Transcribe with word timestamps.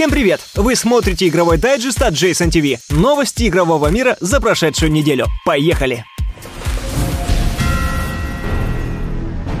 Всем 0.00 0.10
привет! 0.10 0.40
Вы 0.54 0.76
смотрите 0.76 1.28
игровой 1.28 1.58
дайджест 1.58 2.00
от 2.00 2.14
Jason 2.14 2.48
TV. 2.48 2.78
Новости 2.88 3.46
игрового 3.46 3.88
мира 3.88 4.16
за 4.18 4.40
прошедшую 4.40 4.90
неделю. 4.90 5.26
Поехали! 5.44 6.06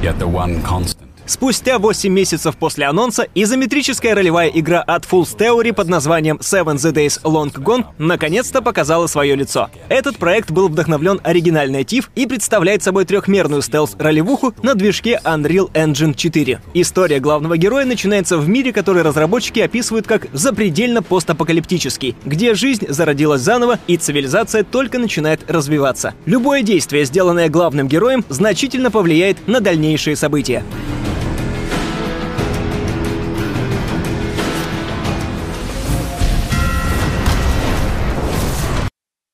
Yet 0.00 0.16
the 0.18 0.26
one 0.26 0.64
constant 0.64 1.09
Спустя 1.30 1.78
8 1.78 2.12
месяцев 2.12 2.56
после 2.56 2.86
анонса, 2.86 3.24
изометрическая 3.36 4.16
ролевая 4.16 4.48
игра 4.48 4.80
от 4.80 5.04
Fools 5.04 5.36
Theory 5.38 5.72
под 5.72 5.86
названием 5.86 6.38
Seven 6.38 6.74
the 6.74 6.92
Days 6.92 7.22
Long 7.22 7.52
Gone 7.52 7.84
наконец-то 7.98 8.60
показала 8.60 9.06
свое 9.06 9.36
лицо. 9.36 9.70
Этот 9.88 10.16
проект 10.16 10.50
был 10.50 10.68
вдохновлен 10.68 11.20
оригинальной 11.22 11.84
TIFF 11.84 12.06
и 12.16 12.26
представляет 12.26 12.82
собой 12.82 13.04
трехмерную 13.04 13.62
стелс-ролевуху 13.62 14.54
на 14.64 14.74
движке 14.74 15.20
Unreal 15.22 15.70
Engine 15.70 16.14
4. 16.14 16.62
История 16.74 17.20
главного 17.20 17.56
героя 17.56 17.84
начинается 17.84 18.36
в 18.36 18.48
мире, 18.48 18.72
который 18.72 19.02
разработчики 19.02 19.60
описывают 19.60 20.08
как 20.08 20.26
запредельно 20.32 21.00
постапокалиптический, 21.00 22.16
где 22.24 22.54
жизнь 22.54 22.86
зародилась 22.88 23.42
заново 23.42 23.78
и 23.86 23.96
цивилизация 23.96 24.64
только 24.64 24.98
начинает 24.98 25.48
развиваться. 25.48 26.12
Любое 26.26 26.64
действие, 26.64 27.04
сделанное 27.04 27.48
главным 27.48 27.86
героем, 27.86 28.24
значительно 28.28 28.90
повлияет 28.90 29.46
на 29.46 29.60
дальнейшие 29.60 30.16
события. 30.16 30.64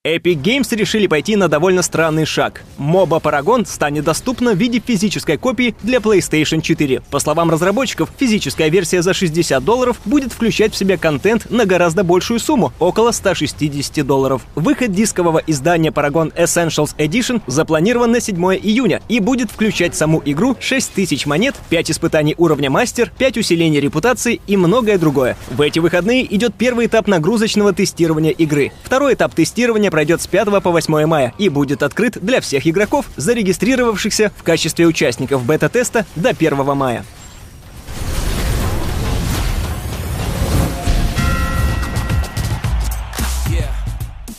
Epic 0.06 0.40
Games 0.40 0.68
решили 0.76 1.08
пойти 1.08 1.34
на 1.34 1.48
довольно 1.48 1.82
странный 1.82 2.26
шаг. 2.26 2.62
MOBA 2.78 3.20
Paragon 3.20 3.66
станет 3.66 4.04
доступна 4.04 4.52
в 4.52 4.56
виде 4.56 4.78
физической 4.78 5.36
копии 5.36 5.74
для 5.82 5.98
PlayStation 5.98 6.60
4. 6.60 7.02
По 7.10 7.18
словам 7.18 7.50
разработчиков, 7.50 8.08
физическая 8.16 8.68
версия 8.68 9.02
за 9.02 9.14
60 9.14 9.64
долларов 9.64 9.96
будет 10.04 10.32
включать 10.32 10.72
в 10.72 10.76
себя 10.76 10.96
контент 10.96 11.50
на 11.50 11.66
гораздо 11.66 12.04
большую 12.04 12.38
сумму— 12.38 12.72
около 12.78 13.10
160 13.10 14.06
долларов. 14.06 14.42
Выход 14.54 14.92
дискового 14.92 15.42
издания 15.44 15.90
Paragon 15.90 16.32
Essentials 16.36 16.94
Edition 16.98 17.42
запланирован 17.48 18.12
на 18.12 18.20
7 18.20 18.36
июня 18.62 19.02
и 19.08 19.18
будет 19.18 19.50
включать 19.50 19.96
саму 19.96 20.22
игру, 20.24 20.56
6000 20.60 21.26
монет, 21.26 21.56
5 21.68 21.90
испытаний 21.90 22.36
уровня 22.38 22.70
мастер, 22.70 23.10
5 23.18 23.38
усилений 23.38 23.80
репутации 23.80 24.40
и 24.46 24.56
многое 24.56 24.98
другое. 24.98 25.36
В 25.50 25.60
эти 25.62 25.80
выходные 25.80 26.32
идет 26.32 26.54
первый 26.54 26.86
этап 26.86 27.08
нагрузочного 27.08 27.72
тестирования 27.72 28.30
игры. 28.30 28.70
Второй 28.84 29.14
этап 29.14 29.34
тестирования 29.34 29.90
пройдет 29.96 30.20
с 30.20 30.26
5 30.26 30.62
по 30.62 30.72
8 30.72 31.06
мая 31.06 31.32
и 31.38 31.48
будет 31.48 31.82
открыт 31.82 32.18
для 32.20 32.42
всех 32.42 32.66
игроков, 32.66 33.06
зарегистрировавшихся 33.16 34.30
в 34.36 34.42
качестве 34.42 34.84
участников 34.84 35.42
бета-теста 35.46 36.04
до 36.16 36.28
1 36.28 36.76
мая. 36.76 37.02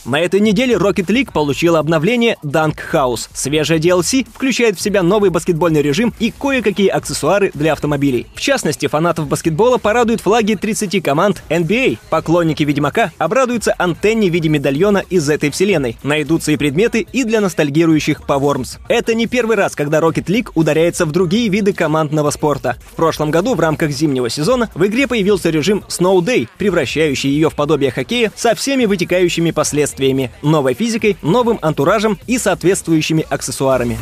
На 0.08 0.20
этой 0.20 0.40
неделе 0.40 0.76
Rocket 0.76 1.08
League 1.08 1.30
получила 1.34 1.80
обновление 1.80 2.38
Dunk 2.42 2.78
House. 2.94 3.28
Свежая 3.34 3.78
DLC 3.78 4.26
включает 4.26 4.78
в 4.78 4.80
себя 4.80 5.02
новый 5.02 5.28
баскетбольный 5.28 5.82
режим 5.82 6.14
и 6.18 6.30
кое-какие 6.30 6.88
аксессуары 6.88 7.50
для 7.52 7.74
автомобилей. 7.74 8.26
В 8.34 8.40
частности, 8.40 8.86
фанатов 8.86 9.28
баскетбола 9.28 9.76
порадуют 9.76 10.22
флаги 10.22 10.54
30 10.54 11.02
команд 11.02 11.42
NBA. 11.50 11.98
Поклонники 12.08 12.62
Ведьмака 12.62 13.12
обрадуются 13.18 13.74
антенне 13.76 14.30
в 14.30 14.32
виде 14.32 14.48
медальона 14.48 15.04
из 15.10 15.28
этой 15.28 15.50
вселенной. 15.50 15.98
Найдутся 16.02 16.52
и 16.52 16.56
предметы 16.56 17.06
и 17.12 17.24
для 17.24 17.42
ностальгирующих 17.42 18.22
по 18.22 18.38
Worms. 18.38 18.78
Это 18.88 19.12
не 19.12 19.26
первый 19.26 19.56
раз, 19.56 19.76
когда 19.76 19.98
Rocket 19.98 20.24
League 20.24 20.52
ударяется 20.54 21.04
в 21.04 21.12
другие 21.12 21.50
виды 21.50 21.74
командного 21.74 22.30
спорта. 22.30 22.78
В 22.92 22.94
прошлом 22.94 23.30
году 23.30 23.54
в 23.54 23.60
рамках 23.60 23.90
зимнего 23.90 24.30
сезона 24.30 24.70
в 24.74 24.86
игре 24.86 25.06
появился 25.06 25.50
режим 25.50 25.84
Snow 25.86 26.18
Day, 26.20 26.48
превращающий 26.56 27.28
ее 27.28 27.50
в 27.50 27.54
подобие 27.54 27.90
хоккея 27.90 28.32
со 28.34 28.54
всеми 28.54 28.86
вытекающими 28.86 29.50
последствиями 29.50 29.97
последствиями, 29.98 30.30
новой 30.42 30.74
физикой, 30.74 31.16
новым 31.22 31.58
антуражем 31.60 32.18
и 32.26 32.38
соответствующими 32.38 33.26
аксессуарами. 33.28 33.98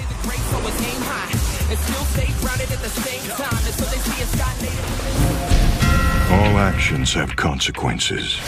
All 6.28 6.56
actions 6.58 7.14
have 7.14 7.36
consequences. 7.36 8.40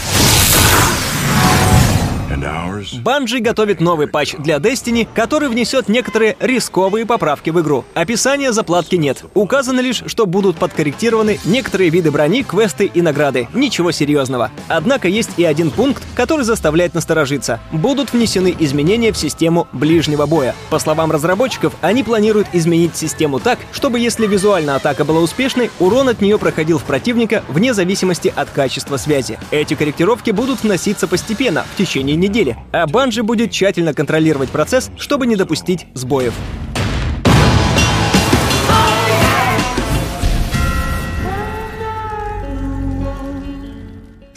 Банжи 3.03 3.41
готовит 3.41 3.81
новый 3.81 4.07
патч 4.07 4.35
для 4.39 4.57
Destiny, 4.57 5.09
который 5.13 5.49
внесет 5.49 5.89
некоторые 5.89 6.37
рисковые 6.39 7.05
поправки 7.05 7.51
в 7.51 7.61
игру. 7.61 7.85
Описания 7.95 8.53
заплатки 8.53 8.95
нет. 8.95 9.25
Указано 9.35 9.81
лишь, 9.81 10.05
что 10.07 10.25
будут 10.25 10.57
подкорректированы 10.57 11.41
некоторые 11.45 11.91
виды 11.91 12.11
брони, 12.13 12.45
квесты 12.45 12.87
и 12.87 13.03
награды. 13.03 13.49
Ничего 13.55 13.91
серьезного. 13.91 14.51
Однако 14.69 15.09
есть 15.09 15.31
и 15.37 15.45
один 15.45 15.71
пункт, 15.71 16.03
который 16.15 16.45
заставляет 16.45 16.95
насторожиться. 16.95 17.61
Будут 17.73 18.13
внесены 18.13 18.55
изменения 18.59 19.13
в 19.13 19.19
систему 19.19 19.67
ближнего 19.73 20.27
боя. 20.27 20.55
По 20.71 20.79
словам 20.79 21.11
разработчиков, 21.11 21.75
они 21.81 22.05
планируют 22.05 22.47
изменить 22.53 22.97
систему 22.97 23.41
так, 23.41 23.59
чтобы 23.73 23.99
если 23.99 24.27
визуально 24.27 24.77
атака 24.77 25.05
была 25.05 25.21
успешной, 25.21 25.71
урон 25.81 26.09
от 26.09 26.21
нее 26.21 26.39
проходил 26.39 26.79
в 26.79 26.85
противника 26.85 27.43
вне 27.49 27.75
зависимости 27.75 28.33
от 28.35 28.51
качества 28.51 28.97
связи. 28.97 29.39
Эти 29.51 29.75
корректировки 29.75 30.31
будут 30.31 30.63
вноситься 30.63 31.09
постепенно, 31.09 31.65
в 31.75 31.77
течение 31.77 32.15
недели 32.15 32.28
недели, 32.29 32.57
а 32.73 32.87
Банжи 32.87 33.23
будет 33.23 33.51
тщательно 33.51 33.95
контролировать 33.95 34.51
процесс, 34.51 34.91
чтобы 34.97 35.27
не 35.27 35.37
допустить 35.37 35.87
сбоев. 35.95 36.35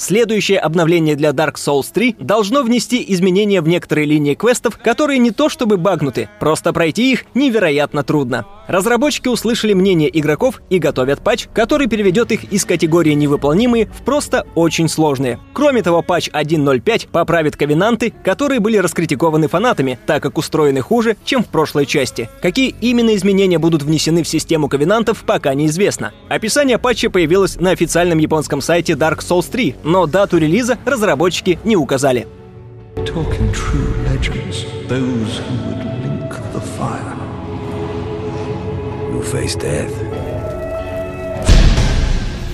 Следующее 0.02 0.58
обновление 0.58 1.16
для 1.16 1.30
Dark 1.30 1.58
Souls 1.58 1.86
3 1.94 2.16
должно 2.18 2.64
внести 2.64 3.06
изменения 3.10 3.62
в 3.62 3.68
некоторые 3.68 4.08
линии 4.08 4.34
квестов, 4.34 4.80
которые 4.84 5.20
не 5.20 5.30
то 5.30 5.48
чтобы 5.48 5.78
багнуты, 5.78 6.28
просто 6.40 6.74
пройти 6.74 7.12
их 7.12 7.26
невероятно 7.36 8.04
трудно. 8.04 8.48
Разработчики 8.68 9.28
услышали 9.28 9.74
мнение 9.74 10.10
игроков 10.18 10.62
и 10.72 10.80
готовят 10.80 11.22
патч, 11.22 11.48
который 11.54 11.88
переведет 11.88 12.32
их 12.32 12.46
из 12.52 12.66
категории 12.66 13.12
невыполнимые 13.12 13.88
в 13.88 14.04
просто 14.04 14.48
очень 14.56 14.88
сложные. 14.88 15.40
Кроме 15.54 15.84
того, 15.84 16.02
патч 16.02 16.30
1.05 16.30 17.10
поправит 17.12 17.56
ковенанты, 17.56 18.12
которые 18.24 18.60
были 18.60 18.78
раскритикованы 18.78 19.50
фанатами, 19.50 20.00
так 20.08 20.24
как 20.24 20.40
устроены 20.40 20.82
хуже, 20.82 21.16
чем 21.26 21.44
в 21.44 21.48
прошлой 21.48 21.86
части. 21.86 22.28
Какие 22.42 22.74
именно 22.82 23.14
изменения 23.16 23.60
будут 23.60 23.84
внесены 23.84 24.24
в 24.24 24.28
систему 24.28 24.68
ковенантов, 24.68 25.26
пока 25.28 25.54
неизвестно. 25.54 26.12
Описание 26.28 26.80
патча 26.80 27.12
появилось 27.12 27.60
на 27.60 27.70
официальном 27.70 28.18
японском 28.18 28.62
сайте 28.62 28.94
Dark 28.94 29.20
Souls 29.20 29.52
3, 29.52 29.76
но 29.92 30.08
дату 30.08 30.38
релиза 30.38 30.78
разработчики 30.86 31.60
не 31.66 31.76
указали. 31.76 32.26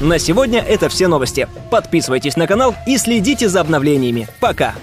На 0.01 0.19
сегодня 0.19 0.61
это 0.61 0.89
все 0.89 1.07
новости. 1.07 1.47
Подписывайтесь 1.69 2.37
на 2.37 2.47
канал 2.47 2.73
и 2.87 2.97
следите 2.97 3.49
за 3.49 3.61
обновлениями. 3.61 4.27
Пока! 4.39 4.73